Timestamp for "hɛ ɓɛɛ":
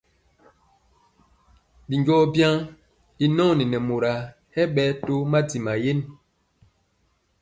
4.55-4.91